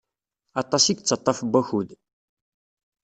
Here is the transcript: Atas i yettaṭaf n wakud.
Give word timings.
Atas 0.61 0.85
i 0.91 0.93
yettaṭaf 0.95 1.39
n 1.41 1.47
wakud. 1.51 1.89